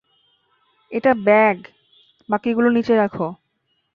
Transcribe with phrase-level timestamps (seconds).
[0.91, 1.57] এটা ব্যাগ
[2.29, 3.15] বাকিগুলোর নিচে রাখ।